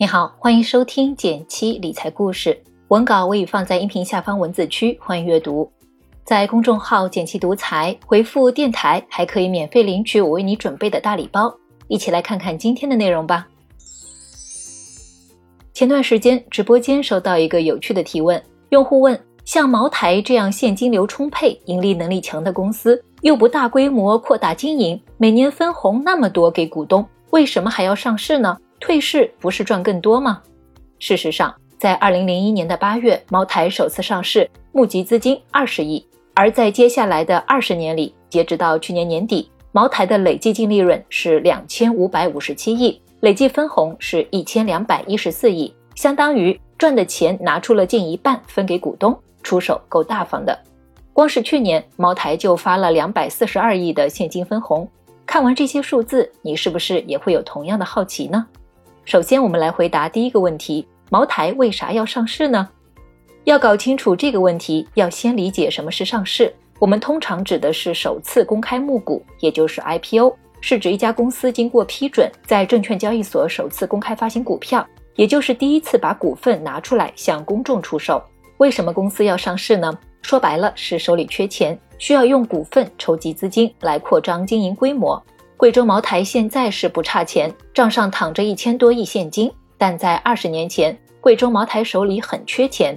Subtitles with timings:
[0.00, 2.56] 你好，欢迎收听减七理财故事，
[2.86, 5.68] 文稿我已放在音频下方文字区，欢迎阅读。
[6.24, 11.52] 在公众号“减七独裁回复“电台”，还可以免费领取我为你准备的大礼包。
[11.88, 13.48] 一起来看看今天的内容吧。
[15.74, 28.56] 前段时间直播间收到一个有趣的提问，用户问：像茅台这样现金流充沛、盈利能力强的公司，又不大规模扩大经营，每年分红那么多给股东，为什么还要上市呢？
[28.80, 30.42] 退市不是赚更多吗？
[30.98, 36.04] 事实上，在二零零一年的八月，茅台首次上市，募集资金二十亿。
[36.34, 50.56] 而在接下来的二十年里，截止到去年年底，茅台的累计净利润是两千五百五十七亿，累计分红是一千两百一十四亿，相当于赚的钱拿出了近一半分给股东，出手够大方的。
[51.12, 54.88] 光是去年，茅台就发了两百四十二亿的现金分红。
[55.26, 58.46] 看完这些数字，你是不是也会有同样的好奇呢？
[59.08, 62.68] 首先，我们来回答第一个问题：茅台为啥要上市呢？
[63.44, 66.54] 要搞清楚这个问题，要先理解什么是上市。
[66.78, 78.22] 我们通常指的是首次公开募股，也就是 IPO，是指一家公司经过批准，在证券交易所首次公开发行股票，也就是第一次把股份拿出来向公众出售。
[78.58, 79.90] 为什么公司要上市呢？
[80.20, 85.18] 说白了是手里缺钱，需要用股份筹集资金来扩张经营规模。
[85.58, 89.50] 贵州茅台现在是不差钱，账上躺着一千多亿现金。
[89.76, 92.96] 但在二十年前，贵州茅台手里很缺钱。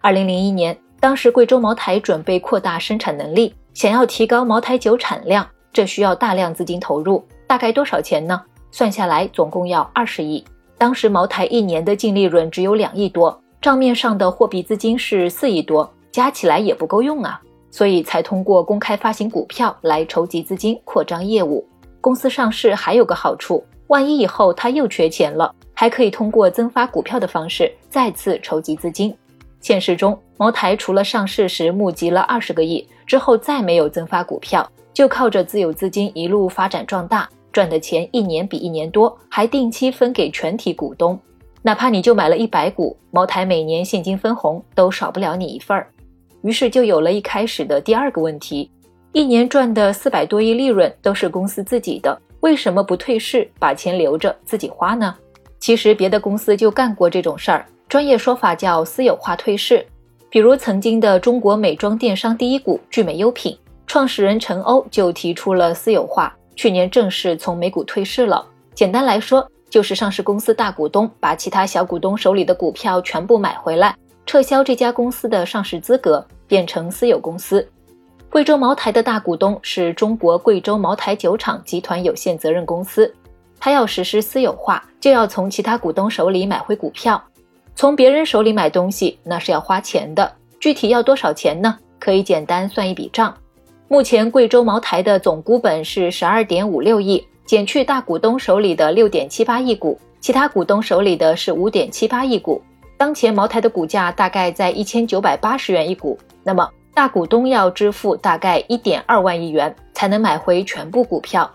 [0.00, 7.24] 二零零一年，当时贵州茅台准备扩大生产能力，想要提高茅台酒产量，这需要大量资金投入。
[7.46, 8.42] 大概多少钱呢？
[8.72, 10.44] 算下来总共要二十亿。
[10.76, 21.64] 当时茅台一年的净利润只有两亿多，账面上的货币资金是四亿多，加起来也不够用啊，所以才通过公开发行股票来筹集资金，扩张业务。
[22.02, 29.16] 公司上市还有个好处，万一以后他又缺钱了，还可以通过增发股票的方式再次筹集资金。
[29.60, 41.16] 现实中，茅台除了上市时募集了二十个亿之后再没有增发股票，就靠着自有资金一路发展壮大，赚的钱一年比一年多，还定期分给全体股东。
[41.62, 45.86] 哪怕你就买了一百股，茅台每年现金分红都少不了你一份儿。
[46.42, 48.68] 于是就有了一开始的第二个问题。
[49.12, 55.14] 一年赚的四百多亿利润都是公司自己的，为什么不退市把钱留着自己花呢？
[55.58, 59.84] 其实别的公司就干过这种事儿，专业说法叫私有化退市。
[60.30, 63.54] 比如曾经的中国美妆电商第一股聚美优品，
[63.86, 68.42] 创始人陈欧就提出了私有化，去年正式从美股退市了。
[68.74, 73.94] 简单来说，就是上市公司大股东把其他小股东手里的股票全部买回来，
[74.24, 77.68] 撤销这家公司的上市资格，变成私有公司。
[78.32, 83.14] 贵州茅台的大股东是中国贵州茅台酒厂集团有限责任公司，
[83.60, 87.22] 它要实施私有化，就要从其他股东手里买回股票。
[87.76, 90.32] 从别人手里买东西，那是要花钱的。
[90.58, 91.76] 具体要多少钱呢？
[91.98, 93.36] 可以简单算一笔账。
[93.86, 102.62] 目前贵州茅台的总股本是十二点五六亿，减去大股东手里的六点七八亿股，其他股东手里的是五点七八亿股。
[102.96, 106.66] 当前茅台的股价大概在一千九百八十元一股，那么。
[106.94, 111.50] 大股东要支付大概一点二万亿元才能买回全部股票，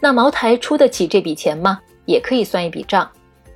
[0.00, 1.80] 那茅台出得起这笔钱吗？
[2.04, 3.08] 也可以算一笔账。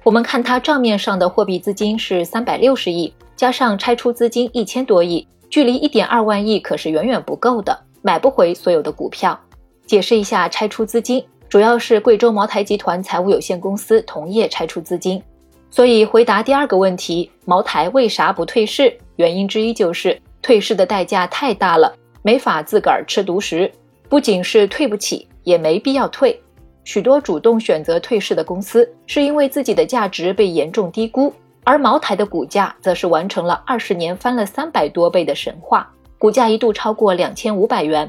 [0.03, 9.39] 我们看它账面上的货币资金是三百六十亿，加上拆出资金一千多亿，距离一点二万亿可是远远不够的，买不回所有的股票。
[9.85, 15.23] 解释一下，拆出资金主要是贵州茅台集团财务有限公司同业拆出资金。
[15.69, 18.97] 所以回答第二个问题，茅台为啥不退市？
[19.17, 20.19] 原因之一就是。
[20.47, 21.93] 退市的代价太大了，
[22.23, 23.69] 没法自个儿吃独食。
[24.09, 26.41] 不仅是退不起，也没必要退。
[26.85, 31.35] 许多主动选择退市的公司，是因为自己的价值被严重低估，
[31.65, 38.09] 而茅台的股价则是完成了二十年翻了三百多倍的神话，股价一度超过两千五百元。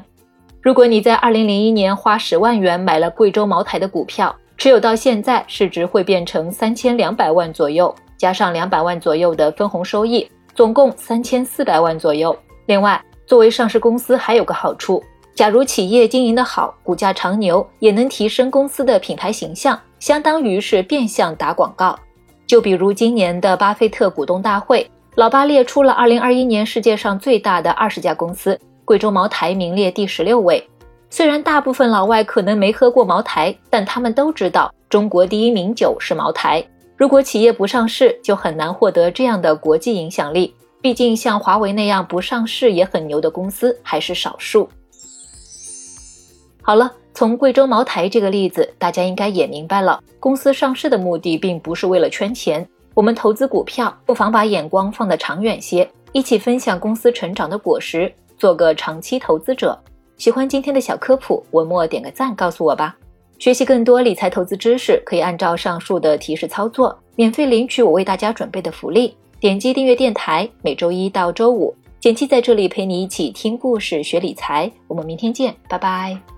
[0.62, 10.30] 如果你在二零零一年花十万元买了贵州茅台的股票，持有到现在，市值会变成三千两百万左右，加上两百万左右的分红收益。
[10.58, 12.36] 总共三千四百万左右。
[12.66, 15.00] 另外，作为上市公司还有个好处，
[15.32, 21.96] 假如企业经营得好，股价长牛，也能提升公司的品牌形象，相当于是变相打广告。
[22.44, 24.84] 就比如今年的巴菲特股东大会，
[25.14, 30.68] 老巴列出了二零二一年世界上最大的二十家公司，贵州茅台名列第十六位。
[31.08, 36.66] 虽然大部分老外可能没喝过茅台，但他们都知道中国第一名酒是茅台。
[36.98, 40.52] 如果企业不上市，就很难获得这样的国际影响力。
[40.80, 44.68] 毕竟像华为那样不上市也很牛的公司还是少数。
[46.60, 52.68] 好了，从贵州茅台这个例子，大家应该也明白了，公司上市的目的并不是为了圈钱。
[52.94, 59.78] 我们投资股票，不妨把眼光放得长远些，一起分享公司成长的果实，做个长期投资者。
[60.16, 62.96] 喜欢今天的小科普，文末点个赞，告诉我吧。
[63.38, 69.14] 学习更多理财投资知识，可以按照上述的提示操作，免费领取我为大家准备的福利。
[69.38, 74.70] 点击订阅电台，每周一到周五，简七在这里陪你一起听故事、学理财。
[74.88, 76.37] 我们明天见，拜拜。